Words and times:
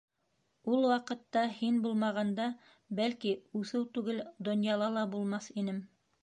Ул 0.75 0.85
ваҡытта 0.91 1.43
һин 1.57 1.77
булмағанда, 1.83 2.47
бәлки, 3.01 3.35
үҫеү 3.61 3.83
түгел, 3.99 4.23
донъяла 4.49 4.89
ла 4.97 5.05
булмаҫ 5.15 5.53
инем. 5.63 5.79